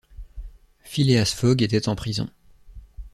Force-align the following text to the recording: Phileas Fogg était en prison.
Phileas 0.81 1.31
Fogg 1.37 1.61
était 1.61 1.87
en 1.87 1.95
prison. 1.95 2.27